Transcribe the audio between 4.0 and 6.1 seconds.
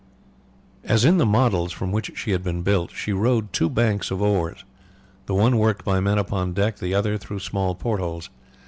of oars, the one worked by